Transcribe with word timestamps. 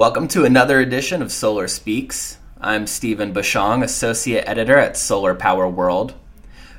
Welcome 0.00 0.28
to 0.28 0.46
another 0.46 0.80
edition 0.80 1.20
of 1.20 1.30
Solar 1.30 1.68
Speaks. 1.68 2.38
I'm 2.58 2.86
Stephen 2.86 3.34
Bushong, 3.34 3.84
Associate 3.84 4.42
Editor 4.48 4.78
at 4.78 4.96
Solar 4.96 5.34
Power 5.34 5.68
World. 5.68 6.14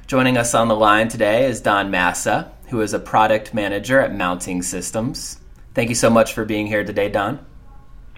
Joining 0.07 0.37
us 0.37 0.55
on 0.55 0.69
the 0.69 0.75
line 0.75 1.07
today 1.07 1.45
is 1.45 1.61
Don 1.61 1.91
Massa, 1.91 2.51
who 2.69 2.81
is 2.81 2.95
a 2.95 2.99
Product 2.99 3.53
Manager 3.53 3.99
at 3.99 4.11
Mounting 4.11 4.63
Systems. 4.63 5.39
Thank 5.75 5.89
you 5.89 5.95
so 5.95 6.09
much 6.09 6.33
for 6.33 6.45
being 6.45 6.65
here 6.65 6.83
today, 6.83 7.09
Don. 7.09 7.45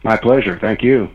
My 0.06 0.16
pleasure. 0.16 0.58
Thank 0.58 0.82
you. 0.84 1.10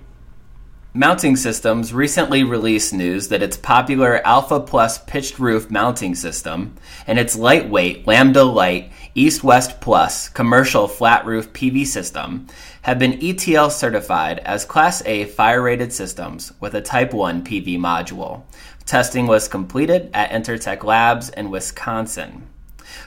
Mounting 0.93 1.37
Systems 1.37 1.95
recently 1.95 2.45
released 2.45 2.93
news 2.93 3.29
that 3.29 3.43
its 3.43 3.57
popular 3.57 4.21
Alpha 4.27 4.61
Plus 4.61 4.99
pitched 4.99 5.39
roof 5.39 5.71
mounting 5.71 6.15
system 6.15 6.77
and 7.07 7.19
its 7.19 7.37
lightweight 7.37 8.07
Lambda 8.07 8.45
Light 8.45 8.93
East 9.19 9.43
West 9.43 9.81
Plus 9.81 10.29
commercial 10.29 10.87
flat 10.87 11.27
roof 11.27 11.53
PV 11.53 11.85
system 11.87 12.47
have 12.83 13.01
been 13.01 13.19
ETL 13.21 13.69
certified 13.69 14.39
as 14.45 14.65
Class 14.65 15.03
A 15.07 15.25
fire 15.25 15.61
rated 15.61 15.93
systems 15.93 16.53
with 16.61 16.73
a 16.73 16.81
Type 16.81 17.13
1 17.13 17.43
PV 17.43 17.79
module. 17.79 18.45
Testing 18.87 19.27
was 19.27 19.49
completed 19.49 20.09
at 20.15 20.31
Intertek 20.31 20.85
Labs 20.85 21.31
in 21.31 21.51
Wisconsin. 21.51 22.47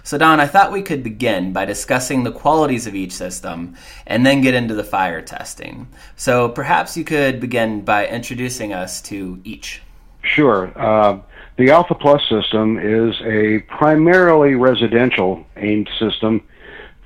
So, 0.04 0.18
Don, 0.18 0.42
I 0.42 0.48
thought 0.48 0.74
we 0.74 0.82
could 0.82 1.02
begin 1.02 1.54
by 1.54 1.64
discussing 1.64 2.26
the 2.26 2.32
qualities 2.34 2.88
of 2.88 2.94
each 2.94 3.14
system 3.14 3.78
and 4.06 4.26
then 4.26 4.42
get 4.42 4.54
into 4.54 4.74
the 4.74 4.84
fire 4.84 5.22
testing. 5.22 5.88
So, 6.18 6.50
perhaps 6.50 6.98
you 6.98 7.06
could 7.06 7.40
begin 7.40 7.86
by 7.86 8.06
introducing 8.06 8.74
us 8.74 9.02
to 9.04 9.40
each. 9.46 9.82
Sure. 10.24 10.74
Uh, 10.76 11.22
the 11.58 11.70
Alpha 11.72 11.96
Plus 11.96 12.22
system 12.30 12.78
is 12.78 13.16
a 13.22 13.60
primarily 13.68 14.56
residential 14.56 15.46
aimed 15.58 15.90
system 16.00 16.42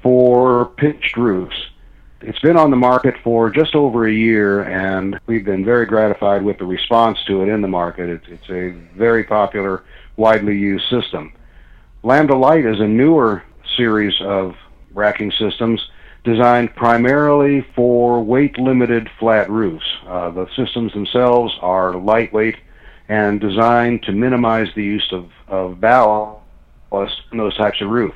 for 0.01 0.67
pitched 0.77 1.17
roofs. 1.17 1.55
It's 2.21 2.39
been 2.39 2.57
on 2.57 2.71
the 2.71 2.77
market 2.77 3.15
for 3.23 3.49
just 3.49 3.75
over 3.75 4.07
a 4.07 4.13
year, 4.13 4.63
and 4.63 5.19
we've 5.27 5.45
been 5.45 5.65
very 5.65 5.85
gratified 5.85 6.43
with 6.43 6.57
the 6.57 6.65
response 6.65 7.17
to 7.27 7.41
it 7.43 7.49
in 7.49 7.61
the 7.61 7.67
market. 7.67 8.09
It's, 8.09 8.25
it's 8.27 8.49
a 8.49 8.69
very 8.97 9.23
popular, 9.23 9.83
widely 10.15 10.57
used 10.57 10.89
system. 10.89 11.33
Lambda 12.03 12.35
Light 12.35 12.65
is 12.65 12.79
a 12.79 12.87
newer 12.87 13.43
series 13.75 14.13
of 14.21 14.55
racking 14.93 15.31
systems 15.37 15.81
designed 16.23 16.75
primarily 16.75 17.65
for 17.75 18.23
weight 18.23 18.57
limited 18.57 19.09
flat 19.19 19.49
roofs. 19.49 19.85
Uh, 20.07 20.31
the 20.31 20.47
systems 20.55 20.93
themselves 20.93 21.53
are 21.61 21.95
lightweight 21.95 22.57
and 23.07 23.39
designed 23.39 24.03
to 24.03 24.11
minimize 24.11 24.67
the 24.75 24.83
use 24.83 25.07
of, 25.11 25.29
of 25.47 25.79
ballast 25.79 26.41
in 27.31 27.37
those 27.37 27.55
types 27.57 27.81
of 27.81 27.89
roof. 27.89 28.13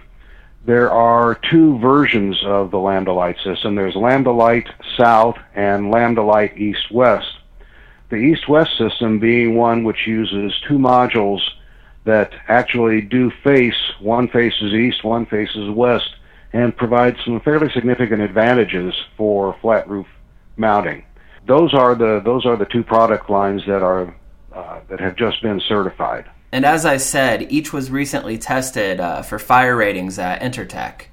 There 0.66 0.92
are 0.92 1.40
two 1.50 1.80
versions 1.80 2.38
of 2.46 2.72
the 2.72 2.80
Lambda 2.80 3.14
Light 3.14 3.38
system. 3.44 3.76
There's 3.76 3.96
Lambda 3.96 4.32
Light 4.32 4.68
South 4.98 5.38
and 5.56 5.90
Lambda 5.90 6.22
Light 6.22 6.58
East 6.58 6.92
West. 6.92 7.28
The 8.10 8.18
East 8.18 8.48
West 8.50 8.78
system 8.78 9.20
being 9.20 9.56
one 9.56 9.84
which 9.84 10.08
uses 10.08 10.54
two 10.68 10.78
modules 10.78 11.42
that 12.06 12.34
actually 12.48 13.02
do 13.02 13.32
face, 13.44 13.76
one 14.00 14.28
faces 14.28 14.74
east, 14.74 15.04
one 15.04 15.26
faces 15.28 15.70
west, 15.70 16.10
and 16.54 16.76
provide 16.76 17.16
some 17.24 17.40
fairly 17.42 17.70
significant 17.72 18.22
advantages 18.22 18.94
for 19.16 19.56
flat 19.62 19.88
roof 19.88 20.08
mounting. 20.58 21.06
Those 21.48 21.74
are 21.74 21.96
the 21.96 22.22
those 22.24 22.46
are 22.46 22.58
the 22.58 22.66
two 22.66 22.84
product 22.84 23.30
lines 23.30 23.64
that 23.68 23.84
are 23.84 24.16
uh, 24.54 24.80
that 24.90 25.00
have 25.00 25.16
just 25.16 25.42
been 25.42 25.60
certified. 25.68 26.30
And 26.52 26.66
as 26.66 26.86
I 26.86 26.98
said, 26.98 27.52
each 27.52 27.72
was 27.72 27.92
recently 27.92 28.38
tested 28.38 29.00
uh, 29.00 29.22
for 29.22 29.38
fire 29.38 29.76
ratings 29.76 30.18
at 30.18 30.42
Intertek. 30.42 31.04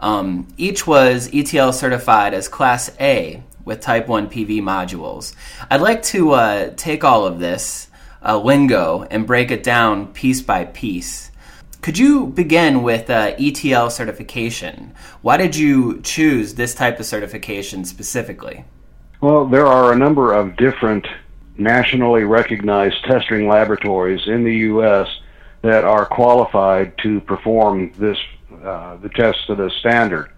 Um, 0.00 0.48
each 0.56 0.86
was 0.86 1.30
ETL 1.32 1.72
certified 1.72 2.34
as 2.34 2.48
Class 2.48 2.90
A 2.98 3.42
with 3.64 3.80
Type 3.80 4.08
1 4.08 4.28
PV 4.30 4.60
modules. 4.62 5.34
I'd 5.70 5.80
like 5.80 6.02
to 6.04 6.32
uh, 6.32 6.70
take 6.76 7.04
all 7.04 7.26
of 7.26 7.38
this 7.38 7.88
uh, 8.24 8.38
lingo 8.38 9.06
and 9.10 9.26
break 9.26 9.50
it 9.50 9.62
down 9.62 10.08
piece 10.08 10.40
by 10.40 10.64
piece. 10.64 11.30
Could 11.82 11.96
you 11.96 12.26
begin 12.26 12.82
with 12.82 13.08
uh, 13.08 13.34
ETL 13.38 13.90
certification? 13.90 14.92
Why 15.22 15.36
did 15.36 15.56
you 15.56 16.00
choose 16.02 16.54
this 16.54 16.74
type 16.74 17.00
of 17.00 17.06
certification 17.06 17.84
specifically? 17.84 18.64
Well, 19.20 19.46
there 19.46 19.66
are 19.66 19.92
a 19.92 19.96
number 19.96 20.32
of 20.34 20.56
different 20.56 21.06
nationally 21.60 22.24
recognized 22.24 23.04
testing 23.04 23.46
laboratories 23.46 24.26
in 24.26 24.44
the 24.44 24.56
U.S. 24.56 25.08
that 25.62 25.84
are 25.84 26.06
qualified 26.06 26.96
to 26.98 27.20
perform 27.20 27.92
this 27.98 28.18
uh, 28.64 28.96
the 28.96 29.08
test 29.10 29.46
to 29.46 29.54
the 29.54 29.70
standard. 29.78 30.32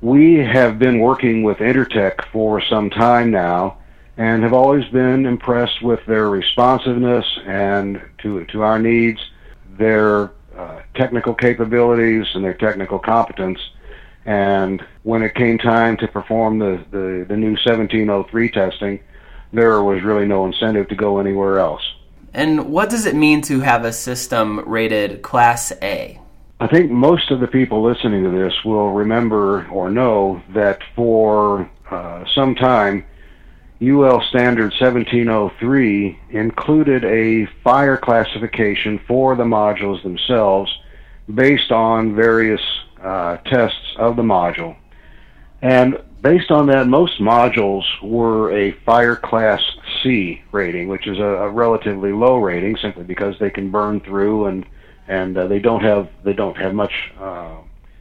We 0.00 0.36
have 0.36 0.78
been 0.78 1.00
working 1.00 1.42
with 1.42 1.58
Intertek 1.58 2.26
for 2.30 2.60
some 2.60 2.90
time 2.90 3.30
now, 3.30 3.78
and 4.16 4.42
have 4.42 4.52
always 4.52 4.84
been 4.90 5.26
impressed 5.26 5.82
with 5.82 6.04
their 6.06 6.28
responsiveness 6.28 7.26
and 7.46 8.02
to 8.18 8.44
to 8.46 8.62
our 8.62 8.78
needs, 8.78 9.20
their 9.78 10.30
uh, 10.56 10.82
technical 10.94 11.34
capabilities 11.34 12.26
and 12.34 12.44
their 12.44 12.54
technical 12.54 12.98
competence. 12.98 13.58
And 14.26 14.84
when 15.02 15.22
it 15.22 15.34
came 15.34 15.58
time 15.58 15.96
to 15.98 16.08
perform 16.08 16.58
the, 16.58 16.82
the, 16.90 17.26
the 17.28 17.36
new 17.36 17.50
1703 17.50 18.50
testing, 18.50 19.00
there 19.54 19.82
was 19.82 20.02
really 20.02 20.26
no 20.26 20.46
incentive 20.46 20.88
to 20.88 20.94
go 20.94 21.18
anywhere 21.18 21.58
else. 21.58 21.82
And 22.32 22.70
what 22.70 22.90
does 22.90 23.06
it 23.06 23.14
mean 23.14 23.42
to 23.42 23.60
have 23.60 23.84
a 23.84 23.92
system 23.92 24.60
rated 24.68 25.22
Class 25.22 25.72
A? 25.82 26.20
I 26.60 26.66
think 26.66 26.90
most 26.90 27.30
of 27.30 27.40
the 27.40 27.46
people 27.46 27.82
listening 27.82 28.24
to 28.24 28.30
this 28.30 28.52
will 28.64 28.90
remember 28.90 29.66
or 29.68 29.90
know 29.90 30.42
that 30.52 30.80
for 30.96 31.70
uh, 31.90 32.24
some 32.34 32.54
time, 32.54 33.04
UL 33.82 34.22
Standard 34.28 34.72
1703 34.80 36.18
included 36.30 37.04
a 37.04 37.46
fire 37.62 37.96
classification 37.96 39.00
for 39.06 39.36
the 39.36 39.44
modules 39.44 40.02
themselves 40.02 40.72
based 41.32 41.70
on 41.70 42.14
various 42.14 42.60
uh, 43.02 43.36
tests 43.38 43.94
of 43.98 44.16
the 44.16 44.22
module. 44.22 44.76
And 45.60 45.98
based 46.24 46.50
on 46.50 46.66
that, 46.68 46.88
most 46.88 47.20
modules 47.20 47.84
were 48.02 48.50
a 48.50 48.72
fire 48.86 49.14
class 49.14 49.62
C 50.02 50.42
rating, 50.50 50.88
which 50.88 51.06
is 51.06 51.18
a, 51.18 51.22
a 51.22 51.50
relatively 51.50 52.12
low 52.12 52.38
rating 52.38 52.76
simply 52.78 53.04
because 53.04 53.38
they 53.38 53.50
can 53.50 53.70
burn 53.70 54.00
through 54.00 54.46
and 54.46 54.66
and 55.06 55.36
uh, 55.36 55.46
they 55.46 55.58
don't 55.58 55.82
have 55.82 56.08
they 56.24 56.32
don't 56.32 56.56
have 56.56 56.74
much 56.74 57.12
uh, 57.20 57.58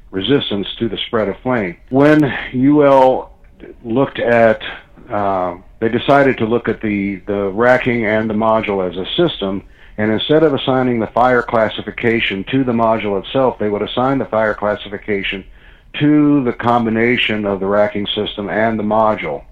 resistance 0.10 0.68
to 0.80 0.88
the 0.88 0.98
spread 1.06 1.28
of 1.28 1.36
flame. 1.42 1.76
When 1.90 2.24
UL 2.56 3.34
looked 3.84 4.20
at 4.20 4.62
uh, 5.10 5.58
they 5.82 5.90
decided 5.90 6.38
to 6.38 6.46
look 6.46 6.70
at 6.70 6.82
the, 6.82 7.18
the 7.28 7.50
racking 7.50 8.06
and 8.06 8.30
the 8.30 8.34
module 8.34 8.90
as 8.90 8.96
a 8.96 9.06
system, 9.18 9.68
and 9.98 10.14
instead 10.14 10.44
of 10.44 10.54
assigning 10.54 11.00
the 11.00 11.08
fire 11.08 11.42
classification 11.42 12.46
to 12.46 12.64
the 12.64 12.72
module 12.72 13.22
itself, 13.22 13.60
they 13.60 13.70
would 13.70 13.82
assign 13.82 14.18
the 14.18 14.26
fire 14.26 14.54
classification 14.54 15.44
to 16.00 16.44
the 16.44 16.54
combination 16.54 17.46
of 17.46 17.60
the 17.60 17.66
racking 17.66 18.08
system 18.08 18.50
and 18.50 18.80
the 18.80 18.84
module. 18.84 19.44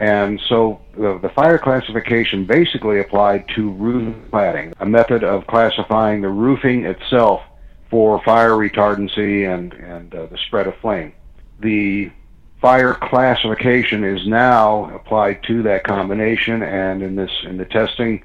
And 0.00 0.40
so 0.48 0.80
the, 0.96 1.18
the, 1.18 1.28
fire 1.28 1.58
classification 1.58 2.44
basically 2.44 2.98
applied 2.98 3.48
to 3.54 3.70
roof 3.70 4.16
cladding, 4.32 4.72
a 4.80 4.86
method 4.86 5.22
of 5.22 5.46
classifying 5.46 6.22
the 6.22 6.28
roofing 6.28 6.84
itself 6.84 7.40
for 7.88 8.20
fire 8.24 8.52
retardancy 8.52 9.48
and, 9.48 9.72
and 9.74 10.12
uh, 10.12 10.26
the 10.26 10.38
spread 10.38 10.66
of 10.66 10.74
flame. 10.78 11.12
The 11.60 12.10
fire 12.60 12.94
classification 12.94 14.02
is 14.02 14.26
now 14.26 14.92
applied 14.94 15.42
to 15.44 15.62
that 15.64 15.84
combination, 15.84 16.62
and 16.62 17.02
in 17.02 17.16
this 17.16 17.30
in 17.44 17.58
the 17.58 17.64
testing, 17.64 18.24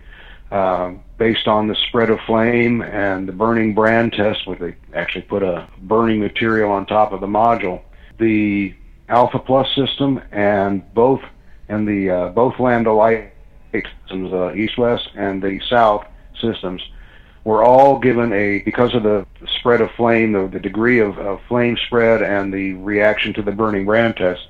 uh, 0.51 0.93
based 1.17 1.47
on 1.47 1.67
the 1.67 1.75
spread 1.87 2.09
of 2.09 2.19
flame 2.21 2.81
and 2.81 3.27
the 3.27 3.31
burning 3.31 3.73
brand 3.73 4.13
test, 4.13 4.45
where 4.47 4.57
they 4.57 4.75
actually 4.93 5.23
put 5.23 5.43
a 5.43 5.67
burning 5.81 6.19
material 6.19 6.71
on 6.71 6.85
top 6.85 7.11
of 7.11 7.21
the 7.21 7.27
module, 7.27 7.81
the 8.19 8.73
Alpha 9.09 9.39
Plus 9.39 9.67
system 9.75 10.21
and 10.31 10.93
both 10.93 11.21
and 11.69 11.87
the 11.87 12.09
uh, 12.09 12.29
both 12.29 12.59
Lambda 12.59 12.91
Light 12.91 13.33
systems, 13.71 14.31
uh, 14.33 14.53
East 14.53 14.77
West 14.77 15.09
and 15.15 15.41
the 15.41 15.59
South 15.69 16.05
systems 16.39 16.81
were 17.43 17.63
all 17.63 17.97
given 17.97 18.33
a 18.33 18.59
because 18.59 18.93
of 18.93 19.03
the 19.03 19.25
spread 19.59 19.79
of 19.79 19.89
flame, 19.91 20.33
the, 20.33 20.47
the 20.47 20.59
degree 20.59 20.99
of, 20.99 21.17
of 21.17 21.39
flame 21.47 21.77
spread, 21.85 22.21
and 22.21 22.53
the 22.53 22.73
reaction 22.73 23.33
to 23.33 23.41
the 23.41 23.51
burning 23.51 23.85
brand 23.85 24.17
test, 24.17 24.47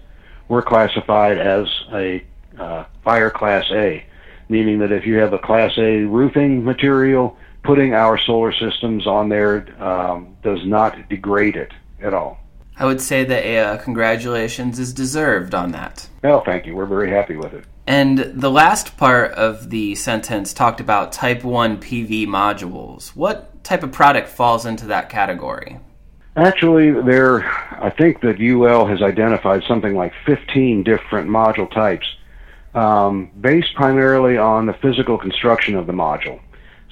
were 0.47 0.63
classified 0.63 1.37
as 1.37 1.67
a 1.93 2.23
uh, 2.57 2.85
fire 3.03 3.29
class 3.29 3.65
A, 3.71 4.03
meaning 4.49 4.79
that 4.79 4.91
if 4.91 5.05
you 5.05 5.17
have 5.17 5.33
a 5.33 5.39
class 5.39 5.71
A 5.77 6.03
roofing 6.03 6.63
material, 6.63 7.37
putting 7.63 7.93
our 7.93 8.17
solar 8.17 8.53
systems 8.53 9.05
on 9.05 9.29
there 9.29 9.67
um, 9.81 10.37
does 10.43 10.65
not 10.65 11.09
degrade 11.09 11.55
it 11.55 11.71
at 12.01 12.13
all. 12.13 12.39
I 12.79 12.85
would 12.85 13.01
say 13.01 13.23
that 13.23 13.57
uh, 13.57 13.77
congratulations 13.83 14.77
is 14.77 14.93
deserved 14.93 15.55
on 15.55 15.71
that. 15.71 16.07
Well, 16.23 16.43
thank 16.45 16.65
you. 16.65 16.75
We're 16.75 16.85
very 16.85 17.09
happy 17.09 17.35
with 17.35 17.53
it. 17.53 17.65
And 17.87 18.19
the 18.19 18.51
last 18.51 18.97
part 18.97 19.31
of 19.31 19.69
the 19.69 19.95
sentence 19.95 20.53
talked 20.53 20.79
about 20.79 21.11
Type 21.11 21.43
1 21.43 21.79
PV 21.79 22.27
modules. 22.27 23.15
What 23.15 23.63
type 23.63 23.81
of 23.81 23.91
product 23.91 24.27
falls 24.27 24.65
into 24.65 24.85
that 24.87 25.09
category? 25.09 25.79
Actually, 26.35 26.91
there, 26.91 27.49
I 27.81 27.89
think 27.89 28.21
that 28.21 28.39
UL 28.39 28.85
has 28.85 29.01
identified 29.01 29.63
something 29.67 29.95
like 29.95 30.13
15 30.25 30.83
different 30.83 31.29
module 31.29 31.71
types, 31.71 32.05
um, 32.73 33.31
based 33.39 33.73
primarily 33.75 34.37
on 34.37 34.65
the 34.65 34.73
physical 34.73 35.17
construction 35.17 35.75
of 35.75 35.87
the 35.87 35.93
module. 35.93 36.39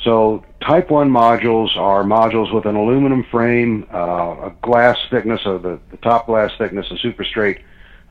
So, 0.04 0.44
Type 0.62 0.90
1 0.90 1.10
modules 1.10 1.76
are 1.78 2.04
modules 2.04 2.54
with 2.54 2.66
an 2.66 2.76
aluminum 2.76 3.24
frame, 3.24 3.88
uh, 3.94 4.48
a 4.48 4.56
glass 4.62 4.98
thickness 5.10 5.42
of 5.46 5.62
the, 5.62 5.80
the 5.92 5.98
top 5.98 6.26
glass 6.26 6.52
thickness, 6.58 6.88
a 6.90 6.96
superstrate 6.96 7.62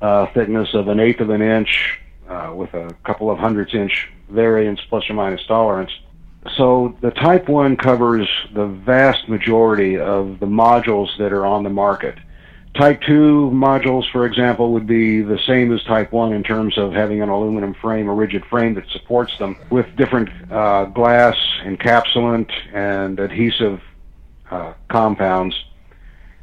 uh, 0.00 0.26
thickness 0.34 0.72
of 0.72 0.88
an 0.88 1.00
eighth 1.00 1.20
of 1.20 1.30
an 1.30 1.42
inch, 1.42 1.98
uh, 2.28 2.52
with 2.54 2.72
a 2.74 2.94
couple 3.04 3.30
of 3.30 3.38
hundredths 3.38 3.74
inch 3.74 4.08
variance 4.28 4.80
plus 4.88 5.08
or 5.10 5.14
minus 5.14 5.44
tolerance. 5.46 5.90
So 6.56 6.96
the 7.00 7.10
Type 7.10 7.48
1 7.48 7.76
covers 7.76 8.28
the 8.54 8.66
vast 8.66 9.28
majority 9.28 9.98
of 9.98 10.40
the 10.40 10.46
modules 10.46 11.16
that 11.18 11.32
are 11.32 11.46
on 11.46 11.64
the 11.64 11.70
market. 11.70 12.18
Type 12.74 13.02
2 13.02 13.52
modules, 13.54 14.10
for 14.10 14.26
example, 14.26 14.72
would 14.72 14.86
be 14.86 15.22
the 15.22 15.38
same 15.46 15.72
as 15.72 15.82
Type 15.84 16.10
1 16.10 16.32
in 16.32 16.42
terms 16.42 16.76
of 16.76 16.92
having 16.92 17.22
an 17.22 17.28
aluminum 17.28 17.72
frame, 17.72 18.08
a 18.08 18.12
rigid 18.14 18.44
frame 18.46 18.74
that 18.74 18.88
supports 18.90 19.38
them, 19.38 19.56
with 19.70 19.86
different 19.96 20.28
uh, 20.50 20.86
glass, 20.86 21.36
encapsulant, 21.62 22.50
and 22.72 23.20
adhesive 23.20 23.80
uh, 24.50 24.72
compounds. 24.88 25.54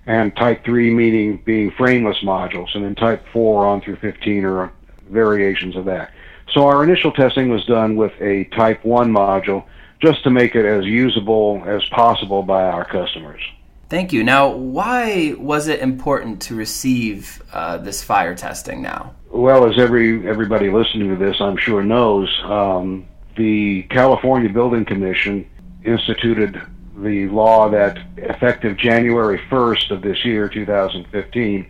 And 0.05 0.33
Type 0.37 0.63
3 0.63 0.93
meaning 0.93 1.41
being 1.43 1.69
frameless 1.71 2.19
modules, 2.23 2.73
and 2.75 2.85
then 2.85 2.95
Type 2.95 3.25
4 3.33 3.65
on 3.65 3.81
through 3.81 3.97
15 3.97 4.45
are 4.45 4.71
variations 5.09 5.75
of 5.75 5.83
that. 5.85 6.13
So 6.53 6.65
our 6.65 6.81
initial 6.81 7.11
testing 7.11 7.49
was 7.49 7.65
done 7.65 7.97
with 7.97 8.13
a 8.21 8.45
Type 8.45 8.85
1 8.85 9.11
module 9.11 9.65
just 10.01 10.23
to 10.23 10.29
make 10.29 10.55
it 10.55 10.65
as 10.65 10.85
usable 10.85 11.61
as 11.65 11.83
possible 11.89 12.41
by 12.41 12.63
our 12.63 12.85
customers. 12.85 13.41
Thank 13.91 14.13
you. 14.13 14.23
Now, 14.23 14.47
why 14.47 15.35
was 15.37 15.67
it 15.67 15.81
important 15.81 16.41
to 16.43 16.55
receive 16.55 17.43
uh, 17.51 17.75
this 17.75 18.01
fire 18.01 18.33
testing 18.33 18.81
now? 18.81 19.13
Well, 19.29 19.69
as 19.69 19.77
every 19.77 20.25
everybody 20.25 20.69
listening 20.69 21.09
to 21.09 21.17
this, 21.17 21.41
I'm 21.41 21.57
sure 21.57 21.83
knows, 21.83 22.29
um, 22.45 23.05
the 23.35 23.83
California 23.89 24.47
Building 24.47 24.85
Commission 24.85 25.45
instituted 25.83 26.61
the 26.95 27.27
law 27.27 27.67
that 27.67 27.99
effective 28.15 28.77
January 28.77 29.39
1st 29.49 29.91
of 29.91 30.01
this 30.01 30.23
year, 30.23 30.47
2015, 30.47 31.69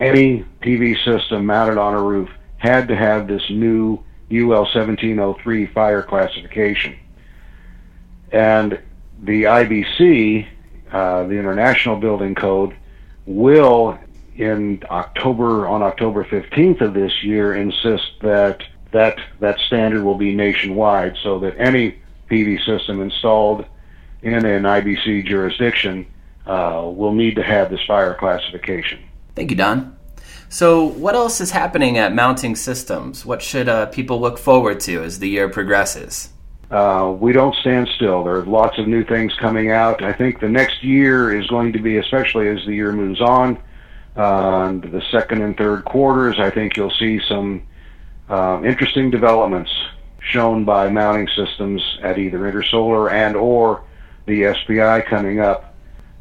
any 0.00 0.44
PV 0.60 1.04
system 1.04 1.46
mounted 1.46 1.78
on 1.78 1.94
a 1.94 2.02
roof 2.02 2.30
had 2.56 2.88
to 2.88 2.96
have 2.96 3.28
this 3.28 3.48
new 3.48 4.02
UL 4.28 4.64
1703 4.64 5.66
fire 5.66 6.02
classification. 6.02 6.98
And 8.32 8.80
the 9.22 9.44
IBC, 9.44 10.48
uh, 10.92 11.24
the 11.24 11.34
International 11.34 11.96
Building 11.96 12.34
Code, 12.34 12.76
will 13.26 13.98
in 14.36 14.82
October 14.90 15.68
on 15.68 15.82
October 15.82 16.24
15th 16.24 16.80
of 16.80 16.94
this 16.94 17.22
year 17.22 17.54
insist 17.54 18.04
that 18.22 18.62
that 18.92 19.18
that 19.40 19.58
standard 19.66 20.02
will 20.02 20.16
be 20.16 20.34
nationwide 20.34 21.16
so 21.22 21.38
that 21.38 21.54
any 21.58 21.98
PV 22.30 22.64
system 22.64 23.00
installed 23.00 23.64
in 24.22 24.34
an 24.34 24.62
IBC 24.62 25.26
jurisdiction 25.26 26.06
uh, 26.46 26.82
will 26.84 27.12
need 27.12 27.36
to 27.36 27.42
have 27.42 27.70
this 27.70 27.80
fire 27.86 28.14
classification. 28.14 29.02
Thank 29.34 29.50
you, 29.50 29.56
Don. 29.56 29.96
So, 30.48 30.84
what 30.84 31.14
else 31.14 31.40
is 31.40 31.50
happening 31.50 31.96
at 31.96 32.14
Mounting 32.14 32.56
Systems? 32.56 33.24
What 33.24 33.40
should 33.40 33.68
uh, 33.68 33.86
people 33.86 34.20
look 34.20 34.38
forward 34.38 34.80
to 34.80 35.02
as 35.02 35.18
the 35.18 35.28
year 35.28 35.48
progresses? 35.48 36.28
Uh, 36.72 37.14
we 37.20 37.32
don't 37.32 37.54
stand 37.56 37.86
still. 37.96 38.24
There 38.24 38.36
are 38.36 38.46
lots 38.46 38.78
of 38.78 38.88
new 38.88 39.04
things 39.04 39.34
coming 39.34 39.70
out. 39.70 40.02
I 40.02 40.14
think 40.14 40.40
the 40.40 40.48
next 40.48 40.82
year 40.82 41.38
is 41.38 41.46
going 41.48 41.74
to 41.74 41.78
be, 41.78 41.98
especially 41.98 42.48
as 42.48 42.64
the 42.64 42.74
year 42.74 42.92
moves 42.92 43.20
on, 43.20 43.62
uh, 44.16 44.72
the 44.72 45.02
second 45.10 45.42
and 45.42 45.54
third 45.56 45.84
quarters, 45.84 46.36
I 46.38 46.48
think 46.48 46.76
you'll 46.76 46.90
see 46.98 47.20
some 47.28 47.62
uh, 48.30 48.62
interesting 48.64 49.10
developments 49.10 49.70
shown 50.20 50.64
by 50.64 50.88
mounting 50.88 51.28
systems 51.36 51.82
at 52.02 52.18
either 52.18 52.38
Intersolar 52.38 53.12
and 53.12 53.36
or 53.36 53.84
the 54.24 54.54
SPI 54.54 55.08
coming 55.10 55.40
up. 55.40 55.74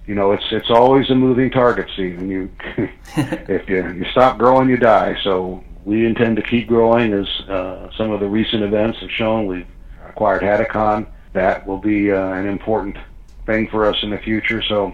You 0.05 0.15
know, 0.15 0.33
it's 0.33 0.43
it's 0.51 0.69
always 0.69 1.09
a 1.11 1.15
moving 1.15 1.49
target, 1.51 1.87
Stephen. 1.93 2.29
You 2.29 2.51
if 3.15 3.69
you 3.69 3.87
you 3.93 4.05
stop 4.11 4.37
growing, 4.37 4.67
you 4.67 4.75
die. 4.75 5.15
So 5.23 5.63
we 5.85 6.05
intend 6.05 6.35
to 6.37 6.41
keep 6.41 6.67
growing, 6.67 7.13
as 7.13 7.27
uh, 7.47 7.89
some 7.95 8.11
of 8.11 8.19
the 8.19 8.27
recent 8.27 8.63
events 8.63 8.99
have 8.99 9.11
shown. 9.11 9.45
We've 9.45 9.67
acquired 10.11 10.41
Hadacon. 10.43 11.07
That 11.33 11.65
will 11.65 11.79
be 11.79 12.11
uh, 12.11 12.33
an 12.33 12.47
important 12.47 12.97
thing 13.45 13.67
for 13.69 13.85
us 13.85 13.97
in 14.03 14.09
the 14.09 14.17
future. 14.17 14.61
So, 14.61 14.93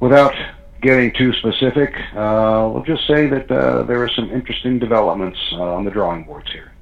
without 0.00 0.34
getting 0.80 1.12
too 1.12 1.32
specific, 1.34 1.94
uh, 2.14 2.70
we'll 2.72 2.84
just 2.84 3.06
say 3.06 3.26
that 3.26 3.50
uh, 3.50 3.82
there 3.82 4.02
are 4.02 4.08
some 4.08 4.30
interesting 4.30 4.78
developments 4.78 5.38
uh, 5.52 5.74
on 5.74 5.84
the 5.84 5.90
drawing 5.90 6.24
boards 6.24 6.50
here. 6.52 6.72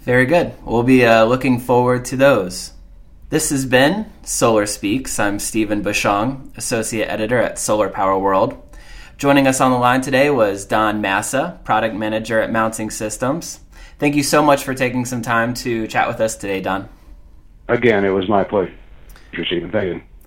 Very 0.00 0.26
good. 0.26 0.52
We'll 0.64 0.82
be 0.82 1.04
uh, 1.04 1.24
looking 1.24 1.60
forward 1.60 2.04
to 2.06 2.16
those. 2.16 2.72
This 3.28 3.50
has 3.50 3.64
been 3.64 4.10
Solar 4.24 4.66
Speaks. 4.66 5.18
I'm 5.18 5.38
Stephen 5.38 5.82
Bushong, 5.82 6.56
Associate 6.56 7.06
Editor 7.06 7.38
at 7.38 7.58
Solar 7.58 7.88
Power 7.88 8.18
World. 8.18 8.60
Joining 9.16 9.46
us 9.46 9.60
on 9.60 9.70
the 9.70 9.78
line 9.78 10.00
today 10.00 10.28
was 10.30 10.66
Don 10.66 11.00
Massa, 11.00 11.60
Product 11.64 11.94
Manager 11.94 12.40
at 12.40 12.50
Mounting 12.50 12.90
Systems. 12.90 13.60
Thank 13.98 14.16
you 14.16 14.22
so 14.24 14.42
much 14.42 14.64
for 14.64 14.74
taking 14.74 15.04
some 15.04 15.22
time 15.22 15.54
to 15.54 15.86
chat 15.86 16.08
with 16.08 16.20
us 16.20 16.36
today, 16.36 16.60
Don. 16.60 16.88
Again, 17.68 18.04
it 18.04 18.10
was 18.10 18.28
my 18.28 18.44
pleasure, 18.44 18.74
Stephen. 19.32 19.70
Thank 19.70 19.94
you. 19.94 20.11